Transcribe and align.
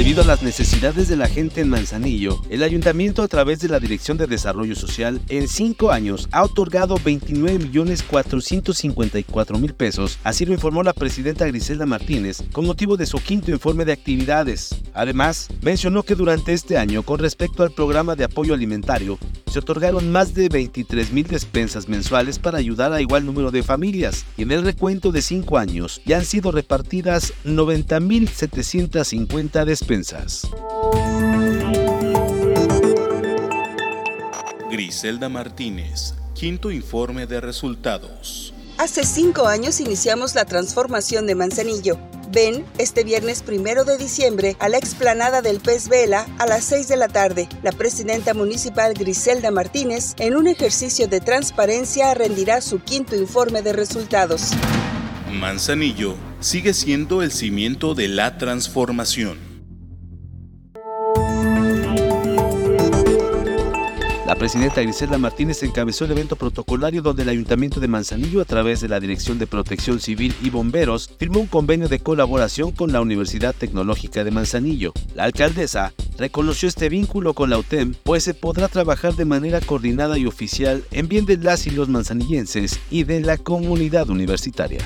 Debido 0.00 0.22
a 0.22 0.24
las 0.24 0.42
necesidades 0.42 1.08
de 1.08 1.16
la 1.18 1.28
gente 1.28 1.60
en 1.60 1.68
Manzanillo, 1.68 2.40
el 2.48 2.62
ayuntamiento 2.62 3.22
a 3.22 3.28
través 3.28 3.60
de 3.60 3.68
la 3.68 3.78
Dirección 3.78 4.16
de 4.16 4.26
Desarrollo 4.26 4.74
Social 4.74 5.20
en 5.28 5.46
cinco 5.46 5.90
años 5.90 6.26
ha 6.32 6.42
otorgado 6.42 6.96
29.454.000 6.96 9.74
pesos, 9.74 10.18
así 10.24 10.46
lo 10.46 10.54
informó 10.54 10.82
la 10.82 10.94
presidenta 10.94 11.46
Griselda 11.46 11.84
Martínez 11.84 12.42
con 12.50 12.64
motivo 12.64 12.96
de 12.96 13.04
su 13.04 13.18
quinto 13.18 13.50
informe 13.50 13.84
de 13.84 13.92
actividades. 13.92 14.74
Además, 14.94 15.48
mencionó 15.60 16.02
que 16.02 16.14
durante 16.14 16.54
este 16.54 16.78
año, 16.78 17.02
con 17.02 17.18
respecto 17.18 17.62
al 17.62 17.72
programa 17.72 18.16
de 18.16 18.24
apoyo 18.24 18.54
alimentario, 18.54 19.18
se 19.50 19.58
otorgaron 19.58 20.10
más 20.10 20.32
de 20.32 20.48
23.000 20.48 21.26
despensas 21.26 21.90
mensuales 21.90 22.38
para 22.38 22.56
ayudar 22.56 22.94
a 22.94 23.02
igual 23.02 23.26
número 23.26 23.50
de 23.50 23.62
familias 23.62 24.24
y 24.38 24.44
en 24.44 24.52
el 24.52 24.62
recuento 24.62 25.12
de 25.12 25.20
cinco 25.20 25.58
años 25.58 26.00
ya 26.06 26.16
han 26.16 26.24
sido 26.24 26.52
repartidas 26.52 27.34
90.750 27.44 29.66
despensas 29.66 29.89
Griselda 34.70 35.28
Martínez, 35.28 36.14
quinto 36.32 36.70
informe 36.70 37.26
de 37.26 37.40
resultados. 37.40 38.54
Hace 38.78 39.02
cinco 39.02 39.48
años 39.48 39.80
iniciamos 39.80 40.36
la 40.36 40.44
transformación 40.44 41.26
de 41.26 41.34
Manzanillo. 41.34 41.98
Ven 42.30 42.64
este 42.78 43.02
viernes 43.02 43.42
primero 43.42 43.84
de 43.84 43.98
diciembre 43.98 44.56
a 44.60 44.68
la 44.68 44.78
explanada 44.78 45.42
del 45.42 45.58
Pez 45.58 45.88
Vela 45.88 46.24
a 46.38 46.46
las 46.46 46.62
6 46.66 46.86
de 46.86 46.96
la 46.96 47.08
tarde. 47.08 47.48
La 47.64 47.72
presidenta 47.72 48.32
municipal 48.32 48.94
Griselda 48.94 49.50
Martínez, 49.50 50.14
en 50.18 50.36
un 50.36 50.46
ejercicio 50.46 51.08
de 51.08 51.18
transparencia, 51.20 52.14
rendirá 52.14 52.60
su 52.60 52.78
quinto 52.78 53.16
informe 53.16 53.60
de 53.62 53.72
resultados. 53.72 54.52
Manzanillo 55.32 56.14
sigue 56.38 56.74
siendo 56.74 57.22
el 57.22 57.32
cimiento 57.32 57.96
de 57.96 58.06
la 58.06 58.38
transformación. 58.38 59.49
La 64.30 64.36
presidenta 64.36 64.80
Griselda 64.80 65.18
Martínez 65.18 65.60
encabezó 65.64 66.04
el 66.04 66.12
evento 66.12 66.36
protocolario 66.36 67.02
donde 67.02 67.24
el 67.24 67.30
Ayuntamiento 67.30 67.80
de 67.80 67.88
Manzanillo, 67.88 68.40
a 68.40 68.44
través 68.44 68.80
de 68.80 68.86
la 68.86 69.00
Dirección 69.00 69.40
de 69.40 69.48
Protección 69.48 69.98
Civil 69.98 70.32
y 70.40 70.50
Bomberos, 70.50 71.10
firmó 71.18 71.40
un 71.40 71.48
convenio 71.48 71.88
de 71.88 71.98
colaboración 71.98 72.70
con 72.70 72.92
la 72.92 73.00
Universidad 73.00 73.56
Tecnológica 73.56 74.22
de 74.22 74.30
Manzanillo. 74.30 74.92
La 75.16 75.24
alcaldesa 75.24 75.92
reconoció 76.16 76.68
este 76.68 76.88
vínculo 76.88 77.34
con 77.34 77.50
la 77.50 77.58
UTEM, 77.58 77.96
pues 78.04 78.22
se 78.22 78.34
podrá 78.34 78.68
trabajar 78.68 79.16
de 79.16 79.24
manera 79.24 79.60
coordinada 79.60 80.16
y 80.16 80.26
oficial 80.26 80.84
en 80.92 81.08
bien 81.08 81.26
de 81.26 81.36
las 81.36 81.66
y 81.66 81.70
los 81.70 81.88
manzanillenses 81.88 82.78
y 82.88 83.02
de 83.02 83.22
la 83.22 83.36
comunidad 83.36 84.10
universitaria. 84.10 84.78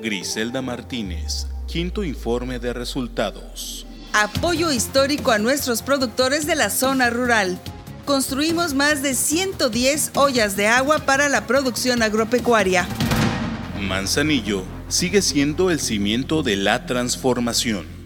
Griselda 0.00 0.62
Martínez, 0.62 1.48
quinto 1.66 2.02
informe 2.02 2.58
de 2.58 2.72
resultados. 2.72 3.87
Apoyo 4.12 4.72
histórico 4.72 5.30
a 5.30 5.38
nuestros 5.38 5.82
productores 5.82 6.46
de 6.46 6.56
la 6.56 6.70
zona 6.70 7.10
rural. 7.10 7.58
Construimos 8.06 8.72
más 8.72 9.02
de 9.02 9.14
110 9.14 10.12
ollas 10.14 10.56
de 10.56 10.66
agua 10.66 11.00
para 11.00 11.28
la 11.28 11.46
producción 11.46 12.02
agropecuaria. 12.02 12.88
Manzanillo 13.80 14.64
sigue 14.88 15.20
siendo 15.20 15.70
el 15.70 15.78
cimiento 15.78 16.42
de 16.42 16.56
la 16.56 16.86
transformación. 16.86 17.97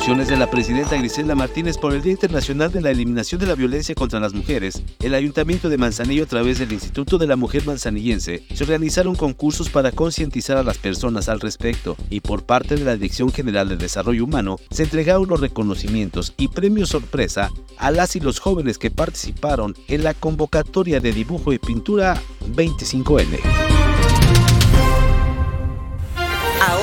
De 0.00 0.36
la 0.36 0.50
presidenta 0.50 0.96
Griselda 0.96 1.34
Martínez 1.36 1.76
por 1.76 1.94
el 1.94 2.02
Día 2.02 2.12
Internacional 2.12 2.72
de 2.72 2.80
la 2.80 2.90
Eliminación 2.90 3.38
de 3.38 3.46
la 3.46 3.54
Violencia 3.54 3.94
contra 3.94 4.18
las 4.18 4.32
Mujeres, 4.32 4.82
el 5.00 5.14
Ayuntamiento 5.14 5.68
de 5.68 5.78
Manzanillo 5.78 6.24
a 6.24 6.26
través 6.26 6.58
del 6.58 6.72
Instituto 6.72 7.16
de 7.16 7.28
la 7.28 7.36
Mujer 7.36 7.64
Manzanillense 7.64 8.42
se 8.52 8.64
organizaron 8.64 9.14
concursos 9.14 9.68
para 9.68 9.92
concientizar 9.92 10.56
a 10.56 10.64
las 10.64 10.78
personas 10.78 11.28
al 11.28 11.38
respecto 11.38 11.96
y 12.08 12.20
por 12.20 12.44
parte 12.44 12.74
de 12.74 12.84
la 12.84 12.94
Dirección 12.94 13.30
General 13.30 13.68
de 13.68 13.76
Desarrollo 13.76 14.24
Humano 14.24 14.58
se 14.70 14.82
entregaron 14.82 15.28
los 15.28 15.40
reconocimientos 15.40 16.34
y 16.38 16.48
premios 16.48 16.88
sorpresa 16.88 17.52
a 17.76 17.90
las 17.92 18.16
y 18.16 18.20
los 18.20 18.40
jóvenes 18.40 18.78
que 18.78 18.90
participaron 18.90 19.76
en 19.86 20.02
la 20.02 20.14
convocatoria 20.14 20.98
de 21.00 21.12
dibujo 21.12 21.52
y 21.52 21.58
pintura 21.58 22.20
25N. 22.56 23.69